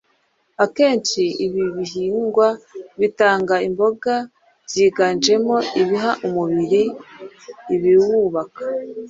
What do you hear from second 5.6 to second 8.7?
ibiha umubiri ibiwubaka